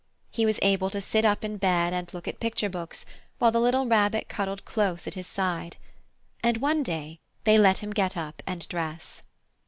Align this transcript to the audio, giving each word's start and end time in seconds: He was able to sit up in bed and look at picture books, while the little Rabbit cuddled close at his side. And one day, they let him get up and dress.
He 0.31 0.47
was 0.47 0.57
able 0.63 0.89
to 0.89 0.99
sit 0.99 1.25
up 1.25 1.43
in 1.45 1.57
bed 1.57 1.93
and 1.93 2.11
look 2.11 2.27
at 2.27 2.39
picture 2.39 2.69
books, 2.69 3.05
while 3.37 3.51
the 3.51 3.59
little 3.59 3.85
Rabbit 3.85 4.27
cuddled 4.27 4.65
close 4.65 5.05
at 5.05 5.13
his 5.13 5.27
side. 5.27 5.77
And 6.41 6.57
one 6.57 6.81
day, 6.81 7.19
they 7.43 7.59
let 7.59 7.77
him 7.85 7.91
get 7.91 8.17
up 8.17 8.41
and 8.47 8.67
dress. 8.67 9.21